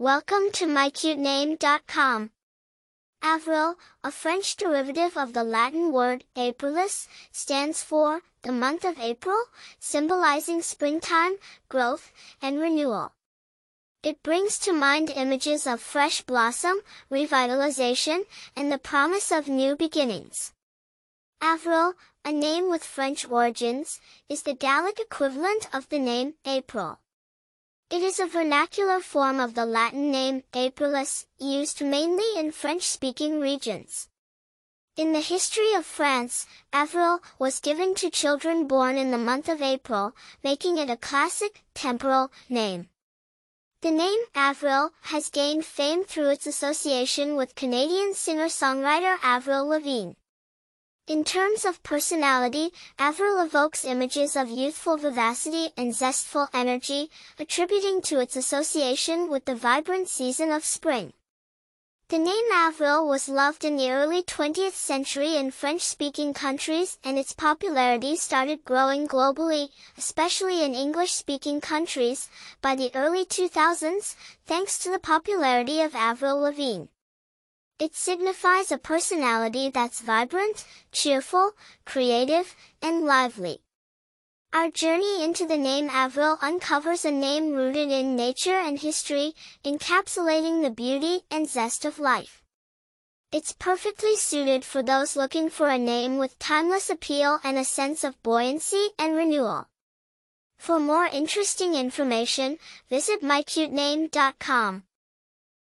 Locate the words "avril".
3.20-3.74, 21.42-21.92, 36.72-37.18, 44.36-44.90, 49.20-49.66, 52.96-53.42, 62.52-63.08, 75.96-76.38, 85.88-86.36